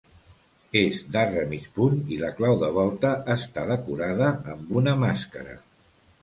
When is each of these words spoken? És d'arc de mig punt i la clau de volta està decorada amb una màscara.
És 0.79 1.01
d'arc 1.15 1.35
de 1.39 1.43
mig 1.51 1.67
punt 1.75 1.99
i 2.15 2.17
la 2.21 2.31
clau 2.39 2.57
de 2.63 2.69
volta 2.79 3.11
està 3.35 3.67
decorada 3.73 4.31
amb 4.55 4.73
una 4.83 4.97
màscara. 5.05 5.55